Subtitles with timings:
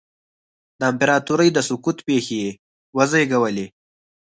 [0.79, 2.51] د امپراتورۍ د سقوط پېښې یې
[2.95, 3.65] وزېږولې.